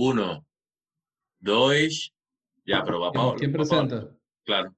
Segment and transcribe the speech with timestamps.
[0.00, 0.46] Uno,
[1.40, 2.14] dos,
[2.64, 3.36] ya, pero va Paolo.
[3.36, 3.68] ¿Quién Paolo.
[3.68, 4.16] presenta?
[4.44, 4.74] Claro.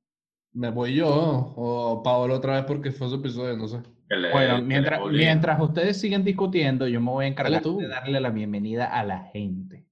[0.53, 3.55] ¿Me voy yo o Paolo otra vez porque fue su episodio?
[3.57, 3.83] No sé.
[4.09, 7.79] le- Bueno, mientras, mientras ustedes siguen discutiendo, yo me voy a encargar tú.
[7.79, 9.87] de darle la bienvenida a la gente,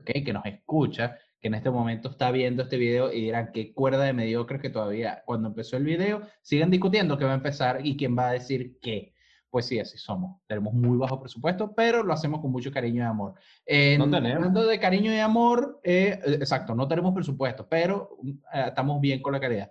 [0.00, 0.24] ¿ok?
[0.24, 4.04] Que nos escucha, que en este momento está viendo este video y dirán, qué cuerda
[4.04, 7.96] de mediocres que todavía, cuando empezó el video, siguen discutiendo qué va a empezar y
[7.98, 9.12] quién va a decir qué.
[9.50, 10.40] Pues sí, así somos.
[10.46, 13.34] Tenemos muy bajo presupuesto, pero lo hacemos con mucho cariño y amor.
[13.66, 14.36] Eh, No tenemos.
[14.36, 19.00] Hablando de cariño y amor, eh, eh, exacto, no tenemos presupuesto, pero mm, eh, estamos
[19.00, 19.70] bien con la calidad.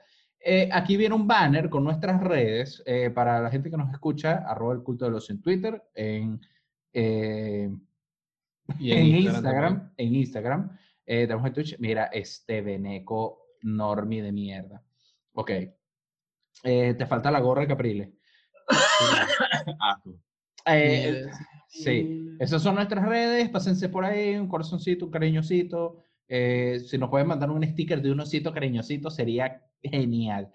[0.71, 2.81] Aquí viene un banner con nuestras redes
[3.13, 6.39] para la gente que nos escucha, arroba el culto de los en Twitter, en,
[8.79, 14.81] Y en, Instagram en Instagram, tenemos en Twitch, mira, este veneco normi de mierda.
[15.33, 15.51] Ok.
[16.63, 18.13] Te falta la gorra de Caprile.
[18.13, 18.19] Asco.
[20.65, 22.35] Eh, Miles, sí.
[22.39, 26.03] Esas son nuestras redes, pásense por ahí, un corazoncito, un cariñosito.
[26.27, 30.51] eh, si nos pueden mandar un sticker de un osito cariñosito, sería genial.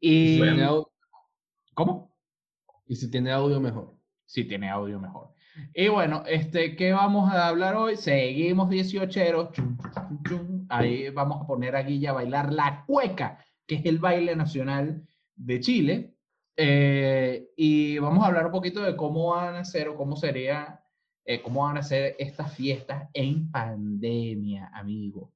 [0.00, 0.40] Y
[1.74, 2.14] ¿Cómo?
[2.86, 3.94] y si tiene audio, mejor.
[4.24, 5.34] Si tiene audio mejor.
[5.74, 7.96] Y bueno, este, ¿qué vamos a hablar hoy?
[7.96, 9.50] Seguimos 18
[10.68, 15.06] Ahí vamos a poner a Guilla a bailar la cueca, que es el baile nacional
[15.36, 16.14] de Chile.
[16.60, 20.82] Eh, y vamos a hablar un poquito de cómo van a ser o cómo sería,
[21.24, 25.32] eh, cómo van a ser estas fiestas en pandemia, amigo.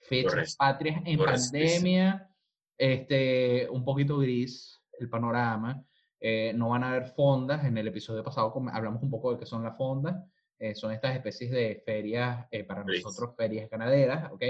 [0.00, 0.54] Fechas Correcto.
[0.58, 2.30] patrias en pandemia,
[2.78, 5.84] este, un poquito gris el panorama.
[6.20, 7.64] Eh, no van a haber fondas.
[7.64, 10.24] En el episodio pasado hablamos un poco de qué son las fondas.
[10.56, 13.04] Eh, son estas especies de ferias, eh, para Ferias.
[13.04, 14.44] nosotros ferias ganaderas, ¿ok?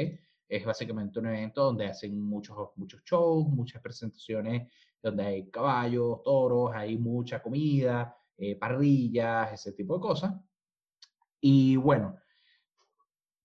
[0.49, 4.71] Es básicamente un evento donde hacen muchos, muchos shows, muchas presentaciones,
[5.03, 10.35] donde hay caballos, toros, hay mucha comida, eh, parrillas, ese tipo de cosas.
[11.41, 12.17] Y bueno,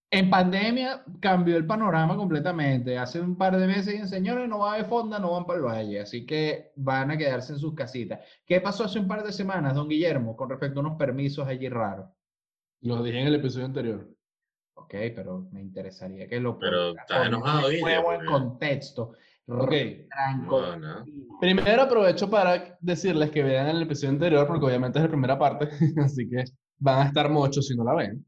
[0.09, 2.97] en pandemia cambió el panorama completamente.
[2.97, 5.59] Hace un par de meses, dicen, señores, no va a haber fonda, no van para
[5.59, 8.19] el valle, así que van a quedarse en sus casitas.
[8.45, 11.67] ¿Qué pasó hace un par de semanas, don Guillermo, con respecto a unos permisos allí
[11.67, 12.09] raros?
[12.81, 14.16] Lo dije en el episodio anterior.
[14.79, 19.13] Ok, pero me interesaría que lo Pero estás enojado, Guille, nuevo en contexto.
[19.47, 19.73] Ok.
[20.45, 21.05] No, no.
[21.39, 25.69] Primero aprovecho para decirles que vean el episodio anterior, porque obviamente es la primera parte,
[26.03, 26.43] así que
[26.77, 28.25] van a estar muchos si no la ven.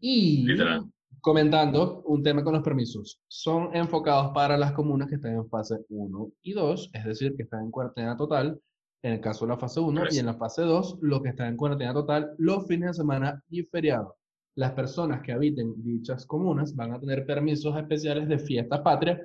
[0.00, 0.84] Y Literal.
[1.20, 3.20] comentando un tema con los permisos.
[3.26, 7.44] Son enfocados para las comunas que están en fase 1 y 2, es decir, que
[7.44, 8.60] están en cuarentena total,
[9.02, 11.48] en el caso de la fase 1, y en la fase 2, los que están
[11.48, 14.19] en cuarentena total los fines de semana y feriados.
[14.56, 19.20] Las personas que habiten dichas comunas van a tener permisos especiales de fiesta patria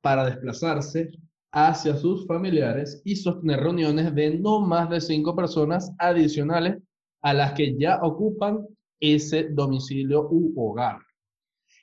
[0.00, 1.10] para desplazarse
[1.52, 6.82] hacia sus familiares y sostener reuniones de no más de cinco personas adicionales
[7.22, 8.66] a las que ya ocupan
[9.00, 10.98] ese domicilio u hogar.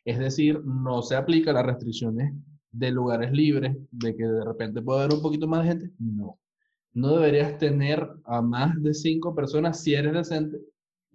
[0.06, 2.34] Es decir, no se aplica las restricciones
[2.72, 5.92] de lugares libres, de que de repente puede haber un poquito más de gente.
[5.98, 6.40] No.
[6.94, 10.60] No deberías tener a más de cinco personas si eres decente.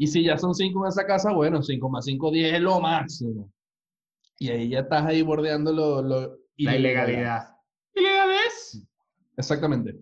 [0.01, 2.81] Y si ya son cinco en esa casa, bueno, cinco más cinco, diez es lo
[2.81, 3.53] máximo.
[4.39, 7.51] Y ahí ya estás ahí bordeando lo, lo La ilegalidad.
[7.95, 8.83] ¿Ilegalidades?
[9.37, 10.01] Exactamente.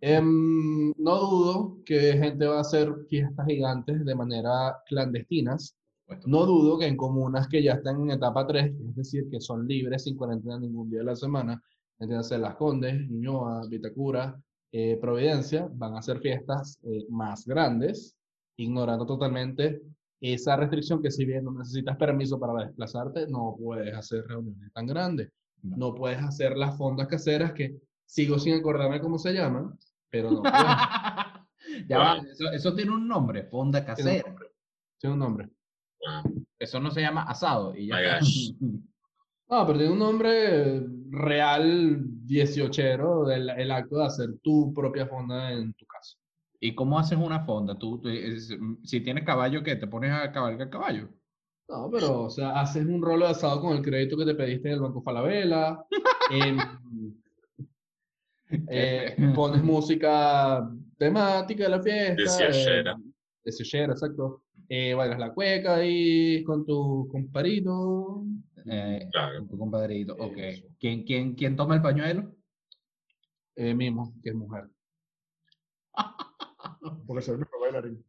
[0.00, 5.76] Em, no dudo que gente va a hacer fiestas gigantes de manera clandestinas.
[6.24, 9.66] No dudo que en comunas que ya están en etapa 3, es decir, que son
[9.66, 11.60] libres sin cuarentena ningún día de la semana,
[11.98, 18.16] entiéndase Las Condes, Ñuñoa, Vitacura, eh, Providencia, van a hacer fiestas eh, más grandes,
[18.56, 19.82] ignorando totalmente
[20.20, 24.86] esa restricción que si bien no necesitas permiso para desplazarte, no puedes hacer reuniones tan
[24.86, 25.30] grandes.
[25.62, 29.76] No puedes hacer las fondas caseras que sigo sin acordarme cómo se llaman,
[30.10, 30.56] pero no puedes.
[31.88, 34.28] ya va, eso, eso tiene un nombre, fonda Tiene un casera.
[34.28, 34.48] nombre.
[34.98, 35.48] Tiene un nombre.
[36.06, 36.22] Ah,
[36.58, 37.74] Eso no se llama asado.
[37.76, 38.18] Y ya.
[39.50, 45.52] No, pero tiene un nombre real 18 del el acto de hacer tu propia fonda
[45.52, 46.16] en tu casa.
[46.64, 47.76] ¿Y cómo haces una fonda?
[47.76, 49.74] Tú, tú- es- si tienes caballo, ¿qué?
[49.74, 51.08] ¿Te pones a cabalgar caballo?
[51.68, 54.68] No, pero, o sea, haces un rolo de asado con el crédito que te pediste
[54.68, 55.82] en el Banco Falabella.
[56.30, 56.58] em,
[58.68, 62.14] eh, pones música temática de la fiesta.
[62.14, 62.92] Dieciochera.
[62.92, 63.10] eh,
[63.44, 64.44] dieciochera, exacto.
[64.68, 68.22] Eh, bailas la cueca ahí con tu comparito.
[68.66, 69.40] Eh, Claro.
[69.40, 70.14] con tu compadrito.
[70.14, 70.36] Ok.
[70.78, 72.32] ¿Quién, quién, quién toma el pañuelo?
[73.56, 74.68] Eh, mismo, que es mujer.
[77.06, 78.04] Porque soy el mejor bailarín.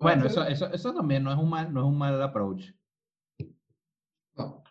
[0.00, 2.72] Bueno, eso, eso, eso también no es un mal, no es un mal approach.
[4.36, 4.62] No.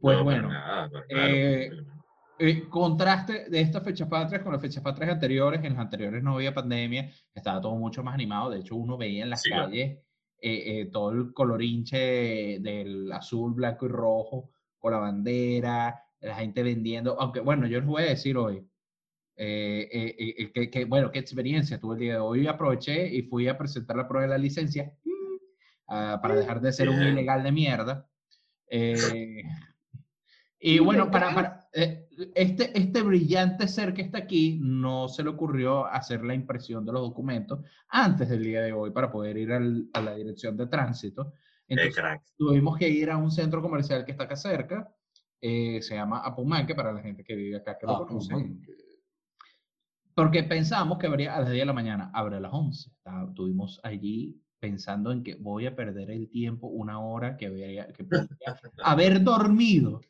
[0.00, 1.04] Pues no, bueno, nada, nada.
[1.08, 1.70] eh,
[2.38, 5.62] eh, contraste de estas fechas patrias con las fechas patrias anteriores.
[5.64, 8.50] En las anteriores no había pandemia, estaba todo mucho más animado.
[8.50, 9.98] De hecho, uno veía en las Sí, calles
[10.40, 16.62] eh, eh, todo el colorinche del azul, blanco y rojo con la bandera, la gente
[16.62, 18.68] vendiendo, aunque bueno, yo les voy a decir hoy,
[19.36, 22.46] eh, eh, eh, que, que, bueno, qué experiencia tuve el día de hoy.
[22.46, 24.92] Aproveché y fui a presentar la prueba de la licencia
[25.88, 28.08] ah, para dejar de ser un ilegal de mierda.
[28.68, 29.42] Eh,
[30.58, 35.30] y bueno, para, para, eh, este, este brillante ser que está aquí, no se le
[35.30, 39.52] ocurrió hacer la impresión de los documentos antes del día de hoy para poder ir
[39.52, 41.32] al- a la dirección de tránsito.
[41.66, 41.94] Entonces,
[42.36, 44.94] tuvimos que ir a un centro comercial que está acá cerca,
[45.40, 48.32] eh, se llama Apumanque, para la gente que vive acá que lo Ah, conoce.
[48.32, 48.60] man.
[50.14, 52.90] Porque pensamos que abría a las 10 de la mañana, abre a las 11.
[52.90, 57.88] Está- Estuvimos allí pensando en que voy a perder el tiempo, una hora que, habría-
[57.92, 58.28] que podría
[58.82, 60.00] haber dormido,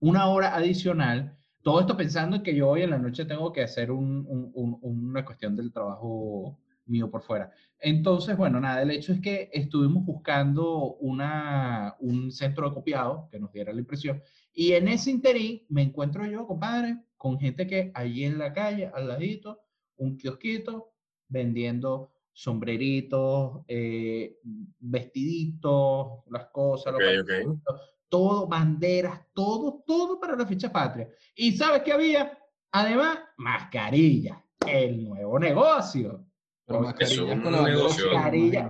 [0.00, 1.36] una hora adicional.
[1.62, 4.50] Todo esto pensando en que yo hoy en la noche tengo que hacer un- un-
[4.54, 7.50] un- una cuestión del trabajo mío por fuera.
[7.80, 13.38] Entonces, bueno, nada, el hecho es que estuvimos buscando una, un centro de copiado que
[13.38, 14.22] nos diera la impresión.
[14.54, 18.90] Y en ese interín me encuentro yo, compadre, con gente que allí en la calle,
[18.94, 19.60] al ladito,
[19.96, 20.94] un kiosquito,
[21.28, 24.38] vendiendo sombreritos, eh,
[24.78, 27.28] vestiditos, las cosas, los Ok, ok.
[27.28, 31.08] pantaloncitos, todo, banderas, todo, todo para la fecha patria.
[31.34, 32.38] ¿Y sabes qué había?
[32.70, 36.24] Además, mascarillas, el nuevo negocio.
[36.64, 38.06] Pero mascarillas con negocio.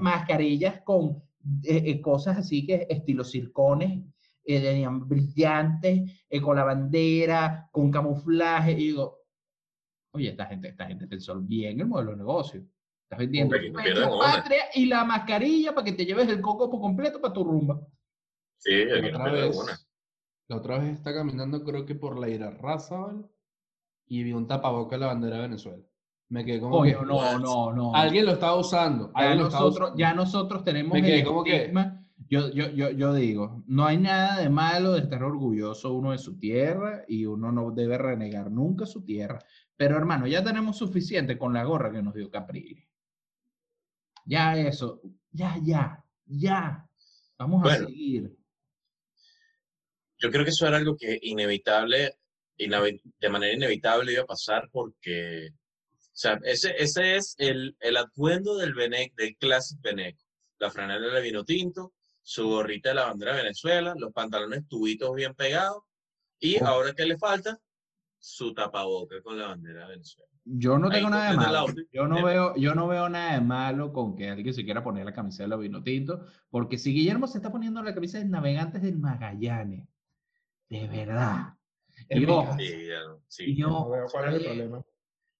[0.00, 1.22] Mascarillas, con
[1.62, 4.00] eh, eh, cosas así que estilo circones,
[4.50, 8.72] eh, tenían brillantes, eh, con la bandera, con camuflaje.
[8.72, 9.18] Y digo,
[10.12, 12.64] oye, esta gente, esta gente pensó bien el modelo de negocio.
[13.04, 14.32] Estás vendiendo que onda.
[14.32, 17.78] patria y la mascarilla para que te lleves el coco por completo para tu rumba.
[18.58, 19.88] Sí, La aquí no vez,
[20.48, 23.28] la otra vez está caminando, creo que por la Irarrázaval,
[24.06, 25.84] y vi un tapaboca de la bandera de Venezuela.
[26.30, 27.94] Me quedé como Coño, que no, no, no.
[27.94, 29.12] alguien lo estaba usando.
[29.14, 29.96] ya nosotros, usando.
[29.98, 31.04] ya nosotros tenemos Me el
[31.44, 31.97] que- estigma.
[32.30, 36.18] Yo, yo, yo, yo digo, no hay nada de malo de estar orgulloso uno de
[36.18, 39.38] su tierra y uno no debe renegar nunca su tierra.
[39.76, 42.86] Pero hermano, ya tenemos suficiente con la gorra que nos dio Capri.
[44.26, 46.86] Ya eso, ya, ya, ya.
[47.38, 47.86] Vamos a Bueno.
[47.86, 48.36] seguir.
[50.18, 52.18] Yo creo que eso era algo que inevitable,
[52.58, 58.56] de manera inevitable iba a pasar porque, o sea, ese, ese es el, el atuendo
[58.56, 60.24] del Benec, del Classic Beneco.
[60.58, 61.94] La franela de vino tinto,
[62.28, 65.82] su gorrita de la bandera de Venezuela, los pantalones tubitos bien pegados
[66.38, 66.66] y Oh.
[66.66, 67.58] ahora que le falta,
[68.18, 70.30] su tapaboca con la bandera de Venezuela.
[70.44, 71.66] Yo no Ahí tengo nada de malo.
[71.90, 75.06] Yo no veo, yo no veo nada de malo con que alguien se quiera poner
[75.06, 78.26] la camisa de la vino tinto, porque si Guillermo se está poniendo la camisa de
[78.26, 79.88] Navegantes del Magallanes,
[80.68, 81.54] de verdad.
[82.10, 82.14] Y.
[82.14, 84.84] Sí, Guillermo, sí, y yo, No veo cuál es el oye, problema.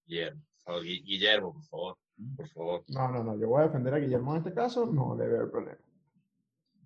[0.07, 0.41] Guillermo,
[0.81, 1.97] Guillermo, por favor,
[2.35, 2.83] por favor.
[2.87, 3.39] No, no, no.
[3.39, 4.87] Yo voy a defender a Guillermo en este caso.
[4.87, 5.77] No le veo el problema.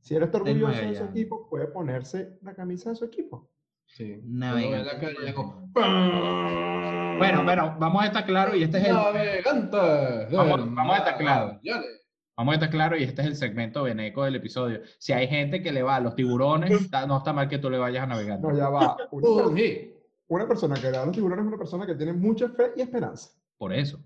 [0.03, 3.50] Si él está orgulloso de su equipo, puede ponerse la camisa de su equipo.
[3.85, 4.19] Sí.
[4.25, 5.15] Navegante.
[7.17, 9.77] Bueno, bueno, vamos a estar claros y este es el, Navegante
[10.35, 11.53] Vamos- vamos a estar claros.
[11.53, 12.01] Magallanes.
[12.35, 14.81] vamos a estar claros y este es el segmento beneco del episodio.
[15.00, 17.69] Si hay gente que le va a los tiburones, está- no está mal que tú
[17.69, 18.41] le vayas a navegar.
[18.41, 18.97] No, ya va.
[19.11, 19.53] Una,
[20.27, 22.71] una persona que le da a los tiburones es una persona que tiene mucha fe
[22.75, 23.29] y esperanza.
[23.57, 24.03] Por eso.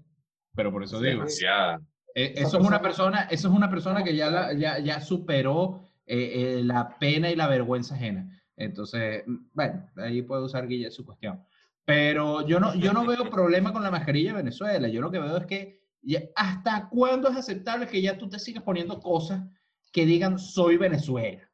[0.55, 1.19] Pero por eso digo.
[1.21, 1.81] Demasiada.
[2.13, 4.99] Eh, eso es una persona- persona, eso es una persona que ya, la- ya, ya
[5.01, 8.31] superó eh, eh, la pena y la vergüenza ajena.
[8.55, 11.43] Entonces, mm, bueno, ahí puede usar Guille su cuestión.
[11.85, 14.87] Pero yo no, yo no veo problema con la mascarilla Venezuela.
[14.87, 18.39] Yo lo que veo es que ya- hasta cuándo es aceptable que ya tú te
[18.39, 19.43] sigas poniendo cosas
[19.91, 21.49] que digan soy Venezuela.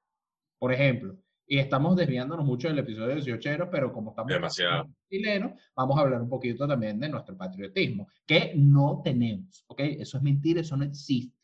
[0.60, 4.88] Por ejemplo, y estamos desviándonos mucho del episodio de 18, pero como estamos Demasiado.
[5.10, 9.82] chilenos, vamos a hablar un poquito también de nuestro patriotismo, que no tenemos, ¿ok?
[10.00, 11.38] Eso es mentira, eso no existe.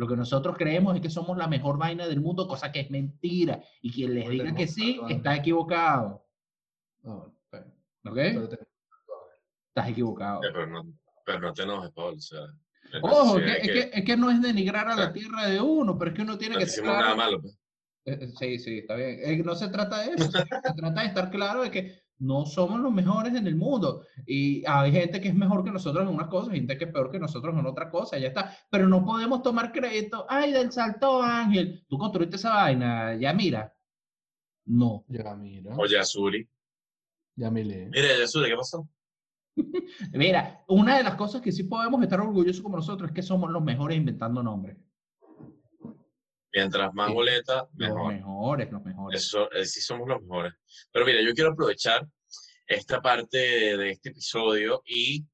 [0.00, 2.90] Lo que nosotros creemos es que somos la mejor vaina del mundo, cosa que es
[2.90, 3.62] mentira.
[3.82, 6.24] Y quien les diga que sí, está equivocado,
[7.02, 7.34] No.
[8.06, 8.16] ¿ok?
[9.68, 10.40] Estás equivocado.
[10.40, 10.90] Pero no,
[11.26, 12.14] pero no te enojes, Paul.
[12.14, 12.46] O sea,
[12.94, 15.60] es Ojo, es que, es, que, es que no es denigrar a la tierra de
[15.60, 17.42] uno, pero es que uno tiene no que ser nada malo.
[17.42, 17.58] pues.
[18.06, 19.18] Eh, eh, Sí, sí, está bien.
[19.22, 20.30] Eh, no se trata de eso.
[20.32, 24.04] Se trata de estar claro de que no somos los mejores en el mundo.
[24.26, 27.10] Y hay gente que es mejor que nosotros en unas cosas, gente que es peor
[27.10, 28.56] que nosotros en otra cosa, ya está.
[28.70, 30.26] Pero no podemos tomar crédito.
[30.28, 31.84] Ay, del salto ángel.
[31.88, 33.74] Tú construiste esa vaina, ya mira.
[34.66, 35.04] No.
[35.08, 35.74] Ya, mira.
[35.76, 36.48] Oye, Azuri.
[37.36, 37.86] Ya me leí.
[37.86, 38.88] Mira, Azuri, ¿qué pasó?
[40.12, 43.50] Mira, una de las cosas que sí podemos estar orgullosos como nosotros es que somos
[43.50, 44.76] los mejores inventando nombres.
[46.52, 47.14] Mientras más Sí.
[47.14, 48.12] boleta, Los mejor.
[48.14, 49.20] mejores, los mejores.
[49.24, 50.54] Eso, eh, sí somos los mejores.
[50.92, 52.06] Pero mira, yo quiero aprovechar
[52.66, 55.24] esta parte de, de este episodio y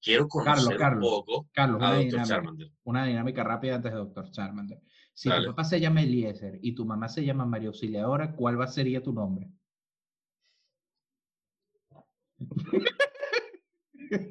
[0.00, 1.04] quiero conocer Carlos.
[1.04, 2.04] un poco Carlos, a una Dr.
[2.04, 2.70] dinámica, Charmander.
[2.84, 4.30] una dinámica rápida antes de Dr.
[4.30, 4.80] Charmander.
[5.12, 5.46] Si Dale.
[5.46, 9.02] tu papá se llama Eliezer y tu mamá se llama María Auxiliadora, ¿cuál va sería
[9.02, 9.48] tu nombre?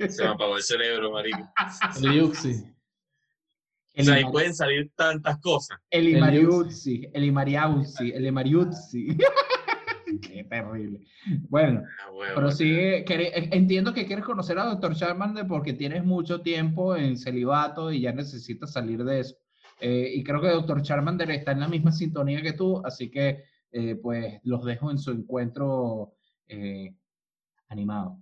[0.10, 1.40] Se me apagó el cerebro, marico.
[2.02, 2.73] Liuxi.
[3.96, 5.78] O sea, ahí pueden salir tantas cosas.
[5.90, 9.18] Elimariuzzi, Elimariauzi, Elimariuzzi.
[10.22, 11.00] Qué terrible.
[11.50, 12.66] Bueno, Ah, pero sí,
[13.06, 14.96] quere- entiendo que quieres conocer a Dr.
[14.96, 19.36] Charmander porque tienes mucho tiempo en celibato y ya necesitas salir de eso.
[19.80, 20.82] Eh, y creo que Dr.
[20.82, 24.98] Charmander está en la misma sintonía que tú, así que eh, pues los dejo en
[25.00, 26.14] su encuentro
[26.48, 26.94] eh,
[27.70, 28.20] animado.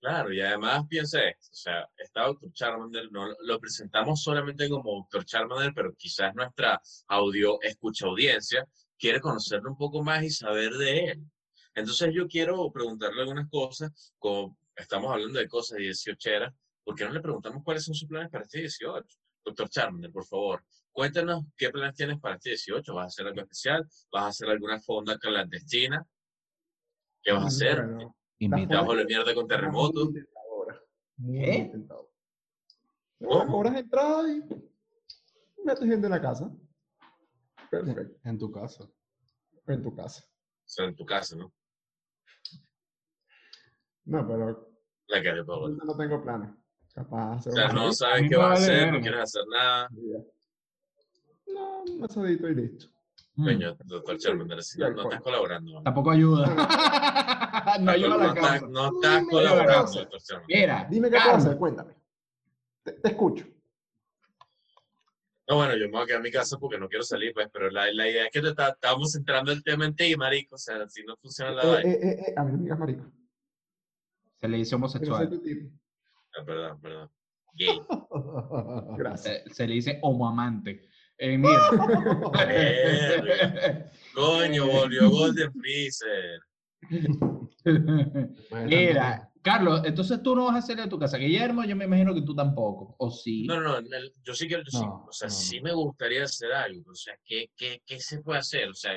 [0.00, 2.50] Claro, y además piensa esto, o sea, está Dr.
[2.54, 5.26] Charmander, no lo presentamos solamente como Dr.
[5.26, 8.66] Charmander, pero quizás nuestra audio escucha audiencia
[8.98, 11.24] quiere conocerlo un poco más y saber de él.
[11.74, 16.30] Entonces yo quiero preguntarle algunas cosas, como estamos hablando de cosas 18
[16.82, 19.04] ¿por qué no le preguntamos cuáles son sus planes para este 18?
[19.44, 22.94] Doctor Charmander, por favor, cuéntanos qué planes tienes para este 18.
[22.94, 23.86] ¿Vas a hacer algo especial?
[24.10, 26.06] ¿Vas a hacer alguna fonda clandestina?
[27.22, 27.82] ¿Qué vas a hacer?
[27.84, 28.68] Bueno, Invita.
[28.68, 30.04] ¿Te vas a volver mierda con terremotos?
[30.06, 30.80] Muy tentadora.
[31.18, 31.72] Muy.
[33.20, 33.46] ¿Cómo?
[33.52, 34.42] Cobras entrada y
[35.62, 36.50] metes gente en la casa.
[37.70, 38.18] Perfecto.
[38.24, 38.88] En tu casa.
[39.66, 40.24] En tu casa.
[40.24, 41.52] O sea, en tu casa, ¿no?
[44.06, 44.72] No, pero
[45.08, 46.50] La que de no tengo planes.
[46.94, 49.88] Capaz hacer O sea, no sabes qué vas a hacer, no quieres hacer nada.
[51.46, 52.86] No, un asadito y listo.
[53.34, 55.82] Mm, Coño, doctor Charmander, así no, no estás colaborando.
[55.82, 56.46] Tampoco ayuda.
[57.80, 58.66] no ayuda a no, la estás, causa.
[58.68, 60.08] no estás colaborando.
[60.48, 61.94] Mira, Dime qué hacer, cuéntame.
[62.84, 63.46] Te, te escucho.
[65.48, 67.48] No, bueno, yo me voy a quedar en mi casa porque no quiero salir, pues,
[67.52, 70.54] pero la, la idea es que te está- estamos centrando el tema en ti, marico.
[70.54, 71.90] O sea, si no funciona la Eh, vaina.
[71.90, 73.04] eh, eh, eh, a mí no me digas marico.
[74.40, 75.40] se le dice homosexual.
[76.38, 77.10] Ah, perdón, perdón.
[77.54, 77.80] Gay.
[78.96, 79.42] Gracias.
[79.48, 80.88] Se, se le dice homoamante.
[81.18, 81.58] Eh, mira.
[84.14, 86.40] Coño, volvió Golden Freezer.
[88.66, 91.16] Mira, Carlos, entonces tú no vas a hacer de tu casa.
[91.16, 92.94] Guillermo, yo me imagino que tú tampoco.
[92.98, 93.46] ¿O sí?
[93.46, 93.88] No, no, no,
[94.22, 96.94] yo sí quiero, yo sí- No, o sea, no, sí me gustaría hacer algo, o
[96.94, 98.68] sea, ¿qué, qué, qué se puede hacer?
[98.68, 98.96] O sea,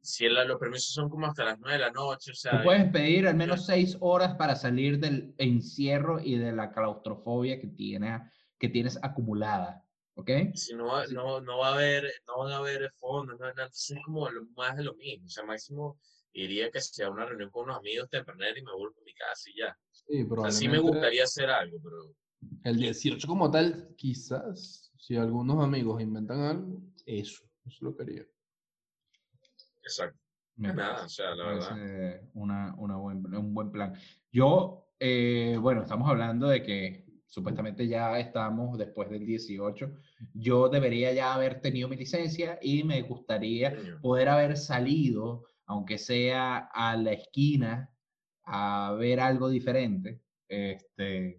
[0.00, 2.62] si el- los permisos son como hasta las nueve de la noche, o Tú sea,
[2.62, 7.68] puedes pedir al menos seis horas para salir del encierro y de la claustrofobia que,
[7.68, 8.20] tiene,
[8.58, 9.82] que tienes acumulada.
[10.14, 10.30] ¿Ok?
[10.54, 14.04] si no, no, no va a haber, no van a haber fondos, no, entonces es
[14.04, 15.98] como lo, más de lo mismo, o sea, máximo
[16.32, 19.50] iría que sea una reunión con unos amigos temprano y me vuelvo a mi casa
[19.50, 19.78] y ya.
[19.90, 22.14] Sí, O sea, sí me gustaría hacer algo, pero
[22.64, 28.26] El 18 como tal, quizás, si algunos amigos inventan algo, eso, eso lo quería.
[29.82, 30.18] exacto.
[30.56, 32.20] Me Nada, parece- o sea, la verdad.
[32.34, 33.94] Una, una buen, un buen plan.
[34.30, 39.90] Yo, eh, bueno, estamos hablando de que supuestamente ya estamos después del 18.
[40.34, 46.68] Yo debería ya haber tenido mi licencia y me gustaría poder haber salido, aunque sea
[46.72, 47.90] a la esquina,
[48.44, 51.38] a ver algo diferente este,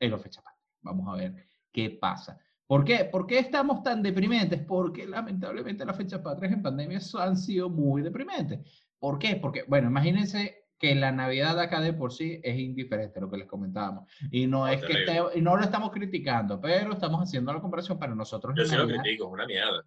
[0.00, 0.68] en los fechas patrias.
[0.82, 2.38] Vamos a ver qué pasa.
[2.66, 3.04] ¿Por qué?
[3.04, 4.60] ¿Por qué estamos tan deprimentes?
[4.64, 8.60] Porque lamentablemente las fechas patrias en pandemia han sido muy deprimentes.
[8.98, 9.36] ¿Por qué?
[9.36, 13.46] Porque, bueno, imagínense que la Navidad acá de por sí es indiferente, lo que les
[13.46, 14.10] comentábamos.
[14.30, 15.30] Y no es que terrible.
[15.36, 18.54] y no lo estamos criticando, pero estamos haciendo la comparación para nosotros.
[18.56, 19.84] Yo sí lo critico, es una mierda.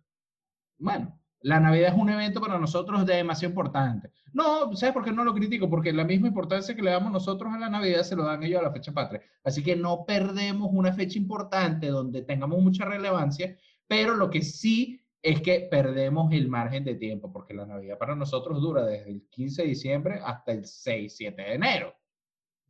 [0.77, 4.09] bueno, la Navidad es un evento para nosotros de demasiado importante.
[4.33, 5.69] No, ¿sabes por qué no lo critico?
[5.69, 8.61] Porque la misma importancia que le damos nosotros a la Navidad se lo dan ellos
[8.61, 9.21] a la fecha patria.
[9.43, 14.99] Así que no perdemos una fecha importante donde tengamos mucha relevancia, pero lo que sí
[15.21, 19.27] es que perdemos el margen de tiempo, porque la Navidad para nosotros dura desde el
[19.29, 21.93] 15 de diciembre hasta el 6, 7 de enero.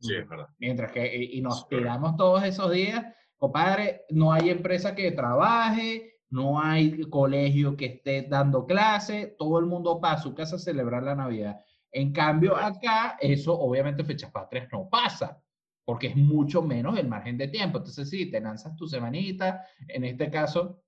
[0.00, 0.48] Sí, es verdad.
[0.58, 3.06] Mientras que, y y nos tiramos todos esos días,
[3.38, 9.66] compadre, no hay empresa que trabaje, no hay colegio que esté dando clase, todo el
[9.66, 11.60] mundo va a su casa a celebrar la Navidad.
[11.92, 15.42] En cambio, acá, eso obviamente fechas patrias no pasa,
[15.84, 17.78] porque es mucho menos el margen de tiempo.
[17.78, 20.82] Entonces, sí, te lanzas tu semanita, en este caso,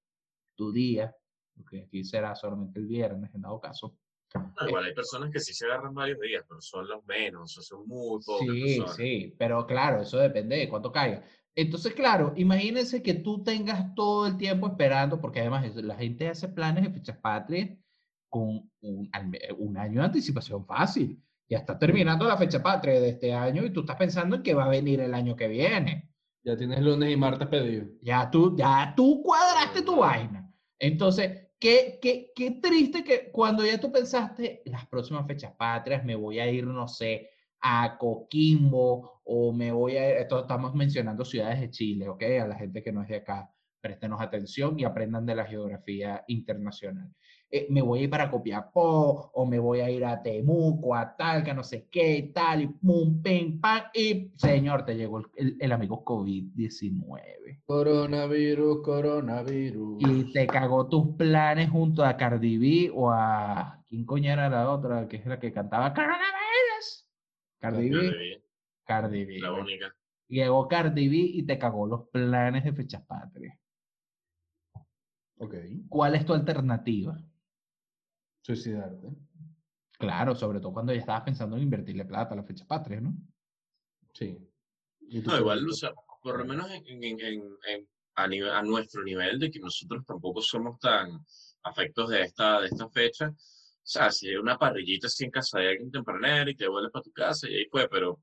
[0.57, 1.15] tu día,
[1.55, 3.97] porque aquí será solamente el viernes, en dado caso.
[4.35, 7.63] No, igual hay personas que sí se agarran varios días, pero son los menos, o
[7.63, 11.25] son muy pocas Sí, sí, pero claro, eso depende de cuánto caiga.
[11.61, 16.47] Entonces, claro, imagínense que tú tengas todo el tiempo esperando, porque además la gente hace
[16.47, 17.71] planes de fechas patrias
[18.29, 19.11] con un,
[19.59, 21.21] un año de anticipación fácil.
[21.49, 24.55] Ya está terminando la fecha patria de este año y tú estás pensando en que
[24.55, 26.09] va a venir el año que viene.
[26.45, 27.87] Ya tienes lunes y martes pedido.
[28.03, 30.49] Ya tú, ya tú cuadraste tu vaina.
[30.79, 36.15] Entonces, qué, qué, qué triste que cuando ya tú pensaste, las próximas fechas patrias me
[36.15, 40.19] voy a ir, no sé, a Coquimbo o me voy a...
[40.19, 42.23] Esto estamos mencionando ciudades de Chile, ¿ok?
[42.43, 43.51] A la gente que no es de acá,
[43.81, 47.13] préstenos atención y aprendan de la geografía internacional.
[47.51, 51.17] Eh, me voy a ir para Copiapó o me voy a ir a Temuco, a
[51.17, 55.73] Talca, no sé qué, tal, y pum, pim, pam, y señor, te llegó el, el-
[55.73, 59.97] amigo COVID-19 Coronavirus, coronavirus.
[60.01, 63.83] y te cagó tus planes junto a Cardi B o a...
[63.89, 65.09] ¿Quién coño era la otra?
[65.09, 66.48] Que es la que cantaba Coronavirus.
[67.59, 68.43] Cardi B.
[68.85, 69.39] Cardi B.
[69.41, 69.95] La única.
[70.29, 73.59] Llegó Cardi B y te cagó los planes de fechas patrias.
[75.39, 75.55] Ok.
[75.89, 77.17] ¿Cuál es tu alternativa?
[78.43, 79.09] Suicidarte.
[79.99, 83.15] Claro, sobre todo cuando ya estabas pensando en invertirle plata a las fechas patrias, ¿no?
[84.13, 84.39] Sí.
[85.01, 88.51] ¿Y tú No, igual, o sea, por lo menos en, en- en- en- a, nivel,
[88.51, 91.25] a nuestro nivel, de que nosotros tampoco somos tan
[91.63, 93.33] afectos de esta, de esta fecha.
[93.89, 96.93] O sea, si hay una parrillita así en casa de alguien tempranero y te vuelves
[96.93, 98.21] para tu casa y ahí fue, pero,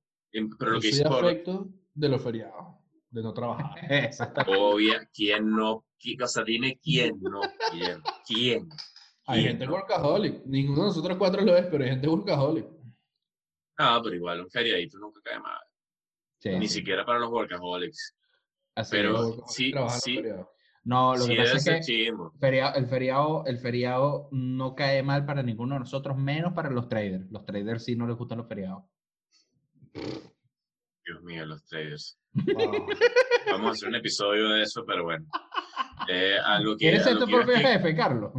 [0.60, 2.76] pero lo que dice por afecto de los feriados,
[3.10, 3.76] de no trabajar.
[4.48, 5.88] obvia, ¿quién no?
[6.00, 7.42] ¿Qui- O sea, dime quién no,
[7.72, 8.70] quién, quién.
[9.26, 9.72] Hay quién gente no?
[9.74, 10.46] workaholic.
[10.46, 12.68] Ninguno de nosotros cuatro lo es, pero hay gente workaholic.
[13.80, 15.62] Ah, pero igual, un feriadito nunca cae mal.
[16.38, 18.16] Sí, Ni sí, siquiera para los workaholics.
[18.76, 20.22] así pero- sí, sí.
[20.86, 25.25] No, lo Sí, que pasa es que feriado- el, feriado, el feriado no cae mal
[25.25, 27.30] para ninguno de nosotros, menos para los traders.
[27.32, 28.84] Los traders sí no les gustan los feriados.
[29.94, 32.20] Dios mío, los traders.
[32.34, 32.88] Wow.
[33.51, 35.25] Vamos a hacer un episodio de eso, pero bueno.
[36.08, 38.32] Eh, a lo que, ¿Quieres ser tu propio jefe, Carlos?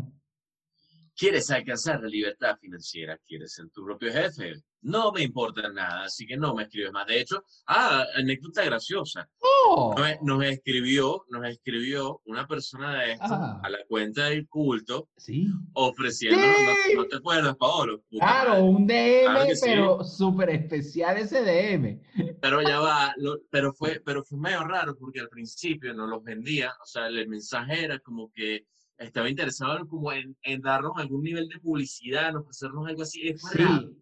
[1.17, 3.19] ¿Quieres alcanzar la libertad financiera?
[3.27, 4.55] ¿Quieres ser tu propio jefe?
[4.83, 7.07] No me importa nada, así que no me escribes más.
[7.07, 9.29] De hecho, ah, anécdota graciosa.
[9.41, 9.95] ¡Oh!
[9.97, 13.61] Nos, nos escribió, nos escribió una persona de esto Ah.
[13.65, 15.49] a la cuenta del culto Sí.
[15.73, 16.55] ofreciéndonos,
[16.87, 16.95] Sí.
[16.95, 18.03] no, no te acuerdas, Paolo?
[18.11, 19.61] Claro, un DM, Claro sí.
[19.65, 22.01] pero súper especial ese DM.
[22.41, 26.23] Pero ya va, lo- pero fue, pero fue medio raro porque al principio nos los
[26.23, 28.67] vendía, o sea, el mensaje era como que
[28.99, 33.35] estaba interesado en, como en, en darnos algún nivel de publicidad, en ofrecernos algo así.
[33.35, 33.89] Fue raro.
[33.89, 33.97] Sí.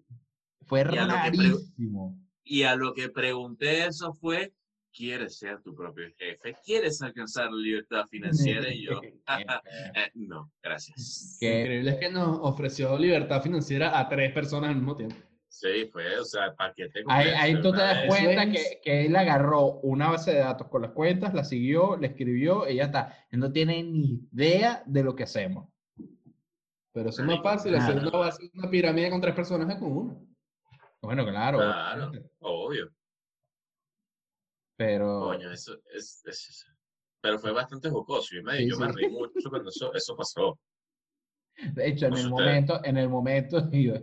[0.66, 2.18] Fue Y a rarísimo.
[2.44, 4.52] Y a lo que pregunté eso fue,
[4.92, 6.54] ¿quieres ser tu propio jefe?
[6.64, 8.72] ¿Quieres alcanzar la libertad financiera?
[8.72, 9.00] Y yo,
[9.94, 11.36] "Eh, no, gracias.
[11.40, 15.16] Que- Increíble es que nos ofreció libertad financiera a tres personas al mismo tiempo.
[15.56, 19.14] Sí, fue, o sea, paquete Ahí, ahí tú te das cuenta es- que, que él
[19.14, 23.26] agarró una base de datos con las cuentas, la siguió, le escribió y ya está.
[23.30, 25.68] Él no tiene ni idea de lo que hacemos.
[26.92, 28.08] Pero eso es más fácil, hacer claro.
[28.08, 30.14] una, base- una pirámide con tres personas que con una.
[31.00, 31.58] Bueno, claro.
[31.58, 32.06] Claro.
[32.08, 32.90] obviamente, Obvio.
[34.76, 36.66] Pero Coño, eso es, es- es-
[37.20, 38.34] Pero fue bastante jocoso.
[38.34, 40.58] Yo me, Sí, yo me reí mucho cuando eso, eso pasó.
[41.72, 43.94] De hecho, en sé el momento, en el momento, yo,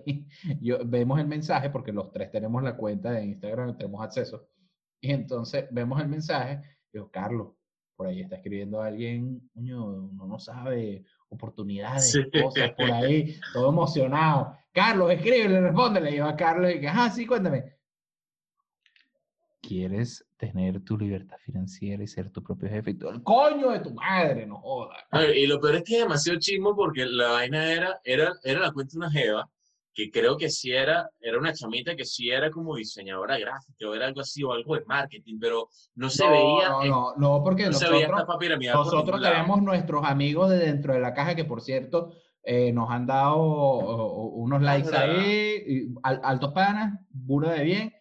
[0.61, 4.47] yo- vemos el mensaje porque los tres tenemos la cuenta de Instagram, tenemos acceso.
[5.01, 6.61] Y entonces vemos el mensaje.
[6.93, 7.49] Digo, Carlos,
[7.95, 12.23] por ahí está escribiendo alguien, uno no sabe, oportunidades, Sí.
[12.41, 14.55] cosas por ahí, todo emocionado.
[14.73, 16.11] Carlos, escríbele, respóndele.
[16.11, 17.73] Y yo a Carlos y que, ah, sí, cuéntame.
[19.71, 22.91] ¿Quieres tener tu libertad financiera y ser tu propio jefe?
[22.91, 25.01] Y todo el coño de tu madre, no jodas.
[25.33, 28.73] Y lo peor es que es demasiado chismo porque la vaina era, era, era la
[28.73, 29.49] cuenta de una jeva
[29.93, 33.95] que creo que sí era, era una chamita que sí era como diseñadora gráfica o
[33.95, 37.41] era algo así o algo de marketing, pero no se no, veía, no, no, no,
[37.41, 41.33] porque no se veía nosotros, piramidal nosotros tenemos nuestros amigos de dentro de la caja
[41.33, 42.11] que, por cierto,
[42.43, 43.37] eh, nos han dado
[44.33, 45.15] unos likes verdad.
[45.15, 48.00] ahí, altos panas, burda de bien.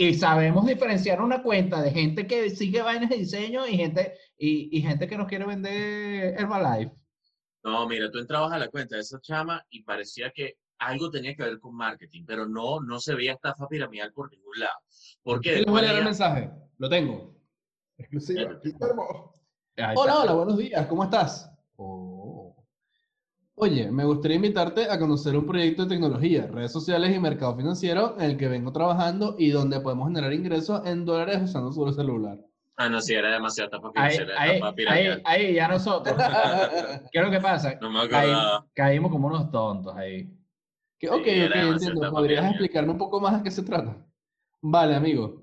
[0.00, 4.74] Y sabemos diferenciar una cuenta de gente que sigue vainas de diseño y gente, y,
[4.74, 6.94] y gente que nos quiere vender Herbalife.
[7.62, 11.36] No, mira, tú entrabas a la cuenta de esa chama y parecía que algo tenía
[11.36, 14.78] que ver con marketing, pero no, no se veía estafa piramidal por ningún lado.
[15.22, 16.50] Porque ¿Qué les voy a leer el mensaje?
[16.78, 17.36] Lo tengo.
[17.98, 18.58] Exclusiva.
[18.64, 19.34] Guillermo.
[19.76, 21.52] Ahí Hola, hola, buenos días, ¿cómo estás?
[21.76, 22.09] Oh.
[23.62, 28.14] Oye, me gustaría invitarte a conocer un proyecto de tecnología, redes sociales y mercado financiero
[28.18, 32.38] en el que vengo trabajando y donde podemos generar ingresos en dólares usando solo celular.
[32.76, 36.16] Ah, no, sí, era demasiado Ahí, financiera, ahí, ahí, ahí, ya nosotros.
[37.12, 37.74] ¿Qué es lo que pasa?
[37.82, 38.66] No me Caí- acordaba.
[38.72, 40.24] caímos como unos tontos ahí.
[40.98, 42.10] Que, Sí, ok, ok, entiendo.
[42.10, 43.96] ¿Podrías explicarme un poco más de qué se trata?
[44.62, 45.42] Vale, amigo.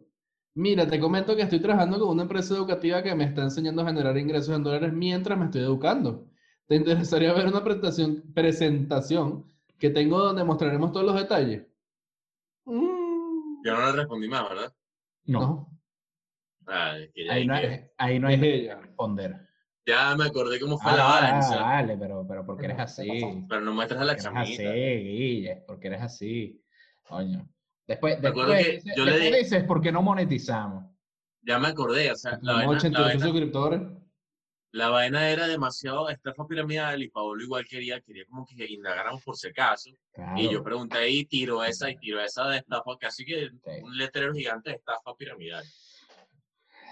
[0.55, 3.85] Mira, te comento que estoy trabajando con una empresa educativa que me está enseñando a
[3.85, 6.26] generar ingresos en dólares mientras me estoy educando.
[6.67, 9.45] ¿Te interesaría ver una presentación, presentación
[9.79, 11.65] que tengo donde mostraremos todos los detalles?
[12.65, 14.73] Mm, Yo no le respondí más, ¿verdad?
[15.25, 15.79] No, no,
[16.69, 19.47] Ah, es que ya, ahí, no hay, ahí no hay que responder.
[19.85, 22.75] ya me acordé cómo fue Ah, la ah, balanza, vale, pero, pero ¿por qué eres
[22.75, 23.45] Pero, ¿qué así?
[23.47, 24.73] pero no muestras a la Porque eres así, chamita.
[24.75, 26.61] Guille, porque eres así.
[27.07, 27.47] Coño.
[27.87, 30.83] Después, después, que dices- yo le después dices, ¿por qué no monetizamos?
[31.43, 33.81] Ya me acordé, o sea, la Tenemos vaina, la 88 vaina- suscriptores.
[34.77, 39.35] La vaina era demasiado estafa piramidal y Paolo igual quería, quería como que indagáramos por
[39.35, 39.89] si acaso.
[40.13, 40.39] Claro.
[40.39, 43.71] Y yo pregunté y tiro esa y tiro esa de estafa, casi que Sí.
[43.83, 45.63] un letrero gigante de estafa piramidal.
[45.65, 45.69] Eh,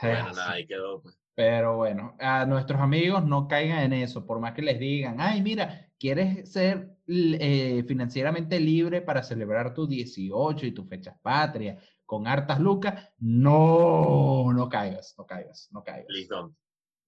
[0.02, 1.02] Bueno, nada, ahí quedó.
[1.02, 1.18] Pues.
[1.36, 5.42] Pero bueno, a nuestros amigos no caigan en eso, por más que les digan, ay,
[5.42, 12.26] mira, ¿quieres ser eh, financieramente libre para celebrar tus 18 y tus fechas patrias con
[12.28, 13.10] hartas lucas?
[13.20, 16.08] No, no caigas, no caigas, no caigas.
[16.10, 16.54] Listo.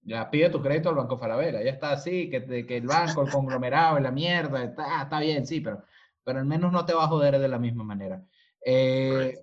[0.01, 3.31] Ya pide tu crédito al Banco Falabella, ya está así, que, que el banco, el
[3.31, 5.83] conglomerado, la mierda, está, está bien, sí, pero,
[6.23, 8.23] pero al menos no te va a joder de la misma manera.
[8.65, 9.33] Eh,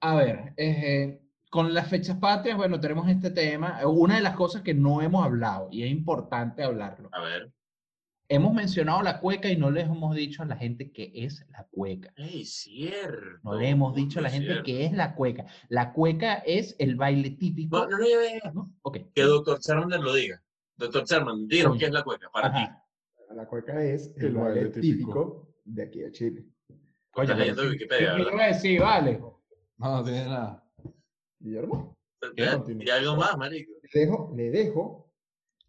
[0.00, 3.80] a ver, eh, con las fechas patrias, bueno, tenemos este tema.
[3.86, 7.50] Una de las cosas que no hemos hablado, y es importante hablarlo, A ver.
[8.28, 11.66] Hemos mencionado la cueca y no les hemos dicho a la gente qué es la
[11.70, 12.12] cueca.
[12.16, 13.38] ¡Ey, cierto!
[13.42, 15.46] No le hemos dicho a la gente qué es la cueca.
[15.68, 17.78] La cueca es el baile típico.
[17.78, 18.52] No, no, no.
[18.52, 18.74] ¿no?
[18.82, 18.98] Ok.
[19.14, 20.42] Que doctor Sherman lo diga.
[20.76, 23.34] Doctor Sherman, dinos qué es la cueca para ti.
[23.34, 24.80] La cueca es el, El baile típico.
[24.80, 25.54] típico.
[25.64, 26.46] de aquí de Chile.
[27.10, 28.80] Coño, Estás leyendo Wikipedia, ¿qué a decir?
[28.80, 29.18] Vale.
[29.18, 30.64] No, no tiene nada.
[31.38, 31.96] Guillermo.
[32.36, 33.72] Y algo más, marico.
[33.92, 35.05] le dejo, le dejo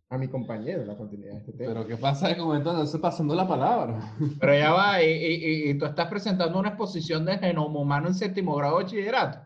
[0.09, 1.73] a mi compañero la continuidad de este tema.
[1.73, 2.85] Pero ¿qué pasa de comentando?
[2.85, 4.13] Se pasando la palabra.
[4.39, 8.07] Pero ya va, y, y- y- y tú estás presentando una exposición de genoma humano
[8.07, 9.39] en séptimo grado de bachillerato.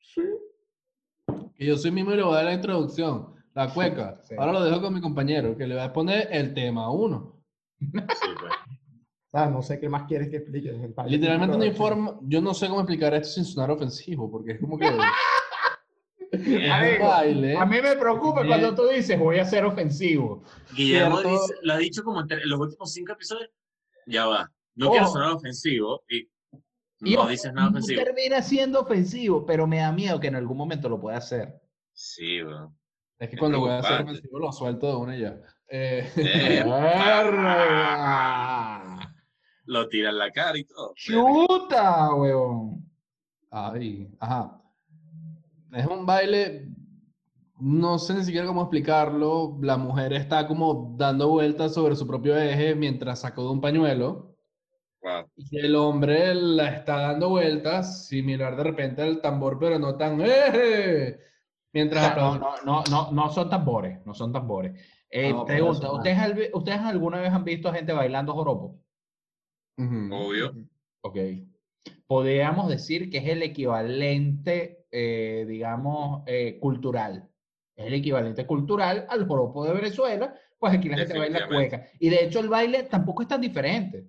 [0.00, 0.22] Sí.
[1.54, 3.34] Que yo soy mismo y le voy a dar la introducción.
[3.54, 4.20] La cueca.
[4.22, 4.34] Sí.
[4.38, 7.40] Ahora lo dejo con mi compañero, que le va a poner el tema uno.
[7.80, 7.88] Sí,
[8.38, 8.52] pues.
[9.32, 10.72] Ah, no sé qué más quieres que explique.
[11.06, 12.18] Literalmente no informa.
[12.22, 14.86] Yo no sé cómo explicar esto sin sonar ofensivo, porque es como que.
[16.40, 17.56] Amigo, baile.
[17.56, 20.42] A mí me preocupa cuando tú dices voy a ser ofensivo.
[20.74, 23.50] Guillermo dice, lo ha dicho como en, los últimos cinco episodios.
[24.06, 24.50] Ya va.
[24.74, 25.14] No quiero Ojo.
[25.14, 26.28] sonar ofensivo y
[27.00, 28.02] no dices nada ofensivo.
[28.02, 31.60] termina siendo ofensivo, pero me da miedo que en algún momento lo pueda hacer.
[31.92, 32.74] Sí, bro.
[33.18, 35.40] Es que es cuando voy a hacer ofensivo lo suelto de una y ya.
[35.68, 36.64] Eh, Eh.
[39.64, 40.92] Lo tira en la cara y todo.
[40.96, 42.90] ¡Chuta, huevón!
[43.50, 44.59] Ay, ajá.
[45.72, 46.68] Es un baile,
[47.58, 49.58] no sé ni siquiera cómo explicarlo.
[49.62, 54.36] La mujer está como dando vueltas sobre su propio eje mientras sacó de un pañuelo.
[55.02, 55.30] Wow.
[55.36, 60.20] Y el hombre la está dando vueltas, similar de repente al tambor, pero no tan
[60.20, 61.18] eje.
[61.72, 64.80] Mientras No, no, no, no, no son tambores, no son tambores.
[65.08, 68.80] Eh, No, pregunta, ¿ustedes, ¿ustedes alguna vez han visto gente bailando joropo?
[69.76, 70.52] Obvio.
[71.02, 71.16] Ok.
[72.06, 77.28] Podríamos decir que es el equivalente, eh, digamos, eh, cultural.
[77.76, 81.86] Es el equivalente cultural al joropo de Venezuela, pues aquí la gente baila cueca.
[81.98, 84.06] Y de hecho el baile tampoco es tan diferente.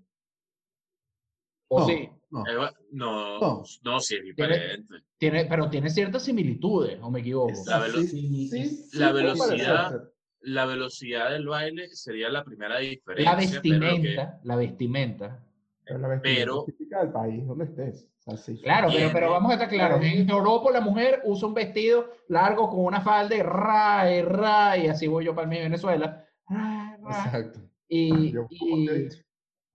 [1.70, 2.10] ¿O No, sí?
[2.32, 2.46] no.
[2.48, 3.64] Eh, no, No.
[3.84, 5.04] no, sí es diferente.
[5.18, 7.54] Tiene, pero tiene ciertas similitudes, ¿o me equivoco?
[7.68, 10.04] La velo- Sí, sí, sí, la puede velocidad.
[10.44, 13.32] La velocidad del baile sería la primera diferencia.
[13.32, 15.46] La que- vestimenta, la vestimenta.
[15.84, 18.08] Pero la vestimenta típica del país donde estés.
[18.26, 18.62] O sea, sí.
[18.62, 20.04] Claro, pero, pero vamos a estar claros.
[20.04, 24.78] En Europa la mujer usa un vestido largo con una falda y ra, y ra,
[24.78, 26.26] y así voy yo para mi Venezuela.
[26.48, 27.60] Ra, ra, Exacto.
[27.88, 29.10] y, Yo, y-.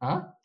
[0.01, 0.38] ¿Ah?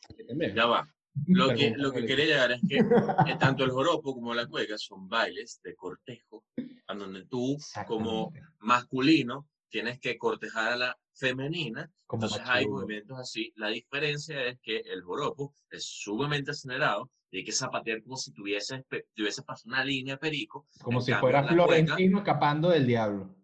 [0.54, 0.88] Ya va.
[1.26, 2.78] Lo que, lo que quería llegar es que
[3.30, 8.32] eh, tanto el joropo como la cueca son bailes de cortejo, en donde tú, como
[8.60, 11.90] masculino, tienes que cortejar a la femenina.
[12.06, 13.52] Como Entonces hay movimientos así.
[13.56, 18.32] La diferencia es que el joropo es sumamente acelerado y hay que zapatear como si
[18.32, 20.66] tuviese, tuviese pasado una línea perico.
[20.82, 23.34] Como En si cambio, fuera la cueca- Florentino escapando del diablo.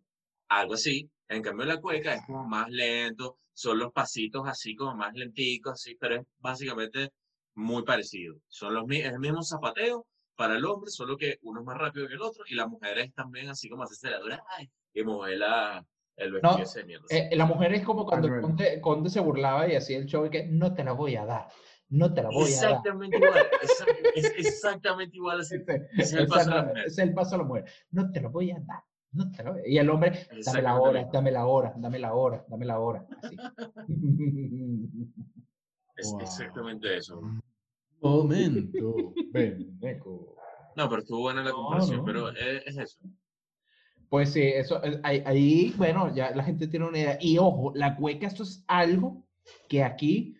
[0.49, 1.11] algo así.
[1.29, 5.75] En cambio, la cueca es como más lento, son los pasitos así como más lenticos,
[5.75, 7.11] así, pero es básicamente
[7.55, 8.37] muy parecido.
[8.49, 12.07] Son los, es el mismo zapateo para el hombre, solo que uno es más rápido
[12.09, 15.85] que el otro, y la mujer es también así como aceleradora, ay, y mover la,
[16.19, 17.07] el vestido No, ese mierda.
[17.11, 20.27] Eh, la mujer es como cuando el conde, Conde se burlaba y hacía el show
[20.27, 21.49] y que no te la voy a dar,
[21.89, 22.71] no te la voy a dar.
[22.71, 25.57] exactamente igual, exact- es exactamente igual así.
[25.57, 26.85] Ese- es el paso de la mujer.
[26.87, 27.65] es el paso a la mujer.
[27.91, 28.83] No te la voy a dar.
[29.13, 31.99] No te la voy a- Y el hombre, dame la hora, dame la hora, dame
[31.99, 33.07] la hora, dame la hora.
[33.23, 33.37] Así.
[35.97, 36.21] Es Wow.
[36.21, 37.21] exactamente eso.
[38.01, 38.95] Momento.
[39.33, 39.79] Ven.
[40.77, 42.05] No, pero estuvo buena la No, comparación, no.
[42.05, 42.99] pero es, es eso.
[44.09, 47.19] Pues sí, eso, eh, ahí, ahí, bueno, ya la gente tiene una idea.
[47.21, 49.27] Y ojo, la cueca, esto es algo
[49.69, 50.35] que aquí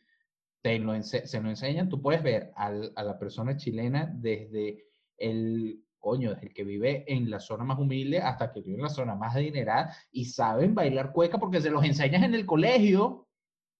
[0.63, 1.89] te lo se lo enseñan.
[1.89, 4.87] Tú puedes ver al- a la persona chilena desde
[5.19, 8.83] el, coño, desde el que vive en la zona más humilde hasta que vive en
[8.85, 13.29] la zona más adinerada y saben bailar cueca porque se los enseñas en el colegio.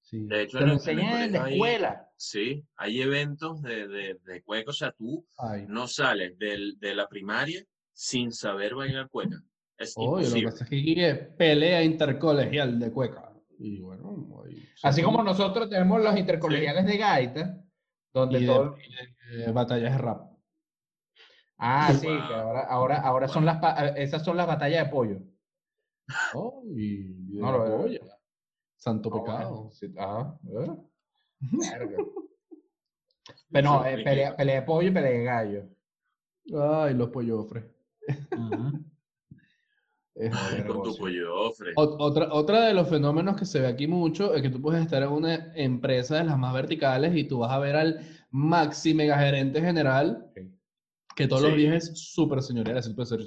[0.03, 0.27] Sí.
[0.27, 2.05] De hecho, Te en lo el- en el enseñan en la colegio hay- escuela.
[2.21, 4.71] Sí, hay eventos de, de, de cueca.
[4.71, 5.67] O sea, tú Ay.
[5.69, 9.41] no sales del, de la primaria sin saber bailar cueca.
[9.79, 13.33] Es Oye, lo que pasa es que aquí es pelea intercolegial de cueca.
[13.59, 14.27] Y bueno,
[14.83, 17.65] Así como nosotros tenemos los intercolegiales de gaita,
[18.13, 18.77] donde y de- todo...
[18.79, 20.33] y de, eh, batallas de rap.
[21.59, 22.29] Ah, sí, Wow.
[22.29, 25.21] que ahora, ahora, ahora son las, pa- esas son las batallas de pollo.
[26.35, 27.03] Oh, y
[27.35, 27.81] de No lo veo.
[27.83, 28.01] olla.
[28.77, 29.51] Santo Ah, pecado.
[29.55, 30.71] bueno, sí, ah, ¿eh?
[31.41, 31.97] Verga.
[33.51, 35.65] Pero no, eh, pelea, pelea de pollo y pelea de gallo.
[36.57, 37.65] Ay, los pollofres.
[38.07, 38.17] Es-
[40.21, 40.91] Ay, con tu.
[40.97, 44.83] Ot- Otra, otra de los fenómenos que se ve aquí mucho es que tú puedes
[44.83, 48.01] estar en una empresa de las más verticales y tú vas a ver al
[48.31, 50.43] maxi mega gerente general Sí.
[51.15, 51.57] que todos los Sí.
[51.59, 52.79] días es súper señorial.
[52.79, 53.21] Así puede ser,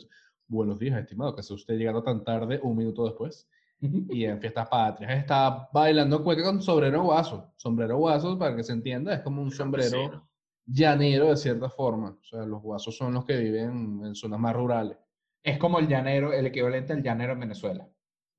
[0.47, 3.47] buenos días, estimado, que sea usted llegando tan tarde un minuto después.
[3.79, 7.51] Y en fiestas patrias está bailando cueca con sombrero guaso.
[7.57, 10.27] Sombrero guaso, para que se entienda, es como un sombrero
[10.67, 12.09] llanero de cierta forma.
[12.21, 14.97] O sea, los guasos son los que viven en zonas más rurales.
[15.43, 17.87] Es como el llanero, el equivalente al llanero en Venezuela.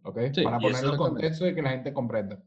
[0.05, 0.19] ¿Ok?
[0.35, 2.43] Sí, Para ponerlo en contexto y que la gente comprenda.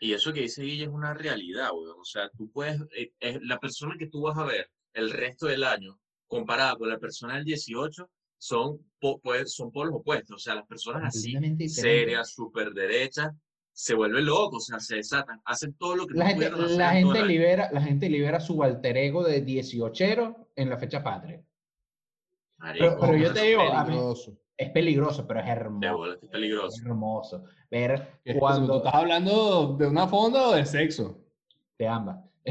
[0.00, 2.00] Y eso que dice Guille es una realidad, weón.
[2.00, 5.46] O sea, tú puedes, eh, es la persona que tú vas a ver el resto
[5.46, 10.36] del año, comparada con la persona del 18, son, po- pues, son polos opuestos.
[10.36, 11.32] O sea, las personas así,
[11.68, 13.32] serias, súper derechas,
[13.72, 17.24] se vuelven locos, o sea, se desatan, hacen todo lo que La gente, la gente
[17.24, 21.42] libera, la gente libera su alter ego de 18 en la fecha patria.
[22.78, 24.36] Pero- pero yo te es digo, a mí- Peligroso.
[24.56, 26.12] Es peligroso, pero es De hermoso.
[26.12, 26.76] es peligroso.
[26.78, 27.44] Es hermoso.
[27.70, 28.34] Ver ¿Qué es eso?
[28.34, 31.16] ¿Tú cuando estás hablando de una fonda o de sexo?
[31.78, 32.18] te ambas.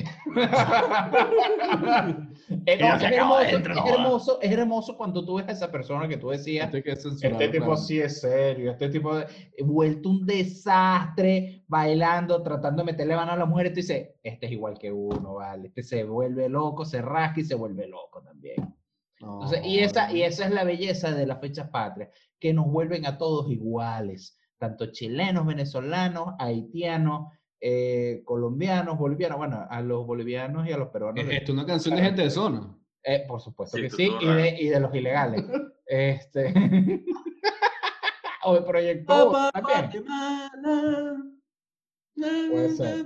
[2.65, 6.71] Es, hermoso, es hermoso, es hermoso cuando tú ves a esa persona que tú decías,
[6.71, 7.77] censurarlo, Este tipo claro.
[7.77, 9.27] sí es serio, este tipo de-
[9.63, 14.45] vuelto un desastre, bailando, tratando de meterle mano a la mujer, y tú dices, este
[14.47, 18.21] es igual que uno, vale, este se vuelve loco, se rasca y se vuelve loco
[18.21, 18.55] también.
[19.19, 23.05] Entonces, y, esa, y esa es la belleza de las fechas patrias, que nos vuelven
[23.05, 27.27] a todos iguales, tanto chilenos, venezolanos, haitianos,
[27.61, 31.21] eh, colombianos, bolivianos, bueno, a los bolivianos y a los peruanos.
[31.21, 32.75] ¿Es les- esto una canción de gente de zona?
[33.03, 35.43] eh, por supuesto Sí, que sí, y de, y de los ilegales.
[35.85, 36.53] este.
[38.43, 41.38] o de Proyecto también.
[42.51, 43.05] Puede ser.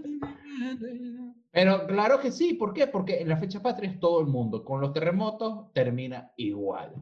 [1.51, 2.87] Pero claro que sí, ¿por qué?
[2.87, 4.63] Porque en la fecha patria es todo el mundo.
[4.63, 6.95] Con los terremotos termina igual.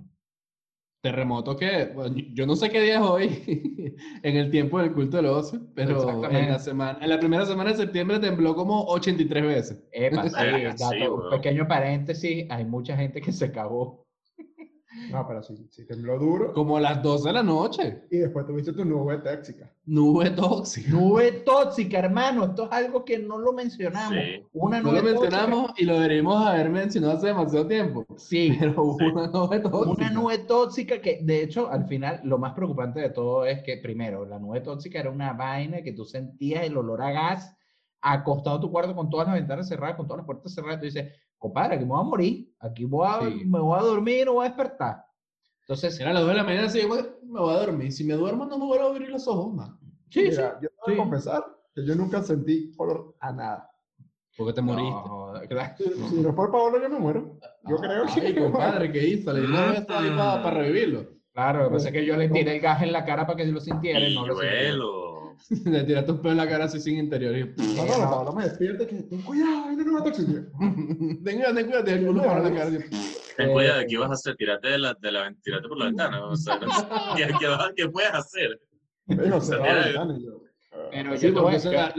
[1.03, 5.17] Terremoto que, bueno, yo no sé qué día es hoy en el tiempo del culto
[5.17, 9.43] del ocio, pero en la, semana, en la primera semana de septiembre tembló como 83
[9.43, 9.83] veces.
[9.91, 11.29] Epa, sí, Verga, sí, dato- weón.
[11.31, 14.00] pequeño paréntesis, hay mucha gente que se cagó.
[15.09, 16.53] No, pero sí, sí tembló duro.
[16.53, 18.03] Como a las 12 de la noche.
[18.11, 19.71] Y después tuviste tu nube tóxica.
[19.85, 20.89] Nube tóxica.
[20.91, 24.13] Nube tóxica, hermano, esto es algo que no lo mencionamos.
[24.13, 24.45] Sí.
[24.53, 28.05] Una No nube lo tóxica- mencionamos y lo deberíamos haber mencionado hace demasiado tiempo.
[28.17, 29.05] Sí, Pero hubo Sí.
[29.05, 29.91] una nube tóxica.
[29.91, 33.77] Una nube tóxica que, de hecho, al final, lo más preocupante de todo es que,
[33.77, 37.55] primero, la nube tóxica era una vaina que tú sentías el olor a gas
[38.01, 40.79] acostado en tu cuarto con todas las ventanas cerradas, con todas las puertas cerradas.
[40.79, 43.43] Tú dices, compadre, aquí me voy a morir, aquí voy a, Sí.
[43.45, 45.03] me voy a dormir y no voy a despertar.
[45.61, 46.81] Entonces, Era las 2 de la mañana, así,
[47.23, 47.91] me voy a dormir.
[47.91, 49.71] Si me duermo, no me vuelvo a abrir los ojos más.
[50.09, 50.97] sí, Mira, yo tengo que sí.
[50.97, 53.71] confesar que yo nunca sentí olor a nada.
[54.37, 54.67] Porque te sí.
[54.67, 54.99] moriste.
[55.49, 55.73] Claro.
[55.77, 57.37] Si, si no es por Paolo, yo me muero.
[57.63, 58.21] Yo creo que.
[58.21, 59.33] Ay, compadre, ¿qué hizo?
[59.33, 61.07] Le di una vez ahí para revivirlo.
[61.33, 63.37] Claro, lo que pasa es que yo le tiré el gas en la cara para
[63.37, 64.35] que lo sintiera y no lo.
[65.65, 67.35] Le tiraste un pelo en la cara así sin interior.
[67.37, 67.43] Y...
[67.75, 70.31] No, no, no, me despierta que ten cuidado, hay una nueva tóxica.
[71.23, 72.71] Tenga, ten cuidado, el culo para la cara.
[73.37, 76.25] Ten cuidado, aquí vas a hacer, tirate, de la, de la, tirate por la ventana.
[76.25, 76.59] O sea,
[77.17, 78.59] ¿qué, qué, vas- qué puedes hacer?
[79.07, 80.43] Ventana, y yo,
[80.91, 81.93] Pero Sí, yo te a-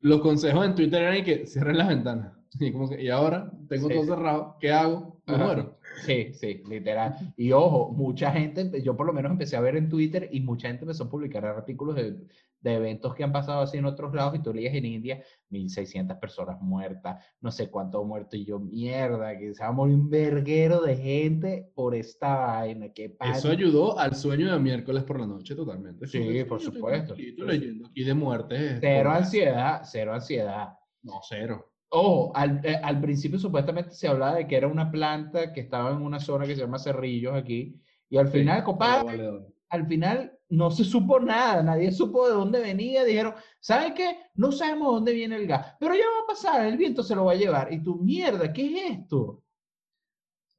[0.00, 2.32] los consejos en Twitter eran que cierren las ventanas.
[2.58, 3.94] Y, como que, y ahora tengo Sí.
[3.94, 5.20] todo cerrado, ¿qué hago?
[5.26, 5.44] Me Ajá.
[5.44, 5.78] muero.
[6.04, 7.34] Sí, sí, literal.
[7.36, 10.68] Y ojo, mucha gente, yo por lo menos empecé a ver en Twitter y mucha
[10.68, 12.16] gente empezó a publicar artículos de,
[12.60, 16.16] de eventos que han pasado así en otros lados y tú leías en India 1600
[16.18, 20.10] personas muertas, no sé cuántos muertos y yo, mierda, que se va a morir un
[20.10, 25.26] verguero de gente por esta vaina, qué Eso ayudó al sueño de miércoles por la
[25.26, 26.06] noche totalmente.
[26.06, 27.14] Sí, por estoy supuesto.
[27.14, 28.78] leyendo aquí de muerte.
[28.80, 30.70] Cero ansiedad, cero ansiedad.
[31.02, 31.72] No, cero.
[31.90, 35.90] Ojo, al, eh, al principio supuestamente se hablaba de que era una planta que estaba
[35.92, 39.54] en una zona que se llama Cerrillos aquí y al final, compadre, Pero valedor.
[39.70, 44.16] al final no se supo nada, nadie supo de dónde venía, dijeron, ¿saben qué?
[44.34, 47.24] No sabemos dónde viene el gas, pero ya va a pasar, el viento se lo
[47.24, 47.72] va a llevar.
[47.72, 49.42] Y tú, mierda, ¿qué es esto?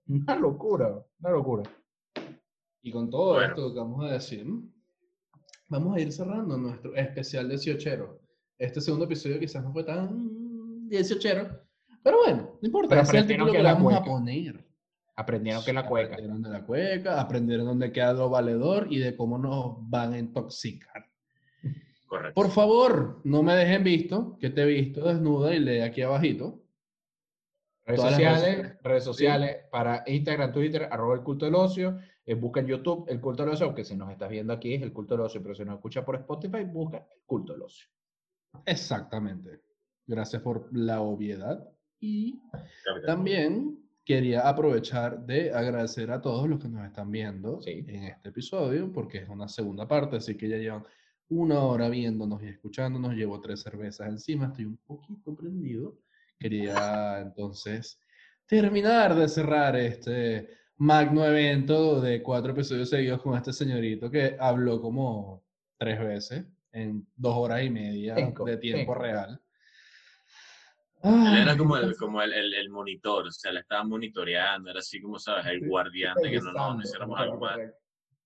[0.07, 1.63] Una locura, una locura.
[2.81, 3.47] Y con todo Bueno.
[3.49, 4.45] esto que vamos a decir,
[5.67, 8.19] vamos a ir cerrando nuestro especial 18.
[8.59, 10.46] Este segundo episodio quizás no fue tan
[10.89, 11.62] 18,
[12.04, 13.93] pero bueno, no importa, Pero ese es el aprendieron título que que le la vamos
[13.93, 14.12] a cueca.
[14.12, 14.67] poner.
[15.15, 16.13] Aprendieron que la cueca.
[16.13, 20.19] Aprendieron de la cueca, aprendieron dónde queda lo valedor y de cómo nos van a
[20.19, 21.06] intoxicar.
[22.06, 22.34] Correcto.
[22.36, 26.63] Por favor, no me dejen visto, que te he visto desnuda y lee aquí abajito.
[27.86, 28.84] Redes Todas redes sociales, sociales.
[28.84, 31.97] redes sociales para Instagram, Twitter, arroba el culto del ocio.
[32.26, 34.82] Eh, busca en YouTube el culto del ocio, aunque si nos estás viendo aquí es
[34.82, 37.88] el culto del ocio, pero si nos escucha por Spotify, busca el culto del ocio.
[38.65, 39.62] Exactamente.
[40.08, 41.67] Gracias por la obviedad.
[42.00, 42.39] Y
[43.06, 47.84] también quería aprovechar de agradecer a todos los que nos están viendo Sí.
[47.88, 50.84] en este episodio, porque es una segunda parte, así que ya llevan
[51.30, 53.13] una hora viéndonos y escuchándonos.
[53.15, 55.98] Llevo tres cervezas encima, estoy un poquito prendido.
[56.39, 58.00] Quería entonces
[58.46, 64.80] terminar de cerrar este magno evento de cuatro episodios seguidos con este señorito que habló
[64.80, 65.43] como
[65.78, 68.96] tres veces en dos horas y media Cinco, de tiempo cinco.
[69.04, 69.41] real.
[71.03, 74.79] Él era como el, como el, el, el monitor, o sea, le estaba monitoreando, era
[74.79, 75.45] así como, ¿sabes?
[75.45, 77.23] El guardián de que no nos Revisando, hiciéramos ¿no?
[77.23, 77.73] algo mal.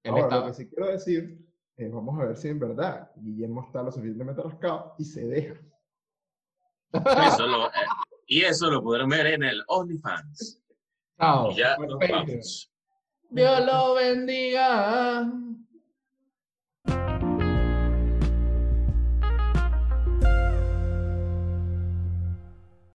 [0.06, 1.38] Ahora, estaba- lo que sí quiero decir
[1.78, 5.60] es, vamos a ver si en verdad Guillermo está lo suficientemente rascado y se deja.
[6.94, 6.94] Eso
[7.48, 7.72] lo- eh,
[8.28, 10.64] y eso lo podrán ver en el OnlyFans.
[11.20, 11.52] Chao.
[11.52, 12.72] Y ya nos vamos.
[13.30, 15.32] Dios lo bendiga.